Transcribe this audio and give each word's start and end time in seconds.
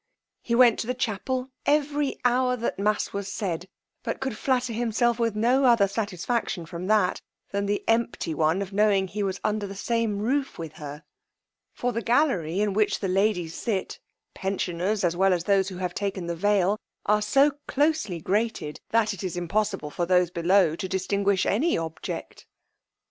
He 0.41 0.55
went 0.55 0.79
to 0.79 0.87
the 0.87 0.95
chapel 0.95 1.51
every 1.67 2.19
hour 2.25 2.55
that 2.57 2.79
mass 2.79 3.13
was 3.13 3.31
said, 3.31 3.67
but 4.01 4.19
could 4.19 4.35
flatter 4.35 4.73
himself 4.73 5.19
with 5.19 5.35
no 5.35 5.65
other 5.65 5.87
satisfaction 5.87 6.65
from 6.65 6.87
that 6.87 7.21
than 7.51 7.67
the 7.67 7.83
empty 7.87 8.33
one 8.33 8.63
of 8.63 8.73
knowing 8.73 9.07
he 9.07 9.21
was 9.21 9.39
under 9.43 9.67
the 9.67 9.75
same 9.75 10.17
roof 10.17 10.57
with 10.57 10.73
her; 10.81 11.03
for 11.71 11.91
the 11.91 12.01
gallery 12.01 12.61
in 12.61 12.73
which 12.73 12.99
the 12.99 13.07
ladies 13.07 13.53
sit, 13.53 13.99
pensioners, 14.33 15.03
as 15.03 15.15
well 15.15 15.33
as 15.33 15.43
those 15.43 15.69
who 15.69 15.77
have 15.77 15.93
taken 15.93 16.25
the 16.25 16.35
veil, 16.35 16.79
are 17.05 17.21
so 17.21 17.51
closely 17.67 18.19
grated, 18.19 18.79
that 18.89 19.13
it 19.13 19.23
is 19.23 19.37
impossible 19.37 19.91
for 19.91 20.07
those 20.07 20.31
below 20.31 20.75
to 20.75 20.89
distinguish 20.89 21.45
any 21.45 21.77
object. 21.77 22.47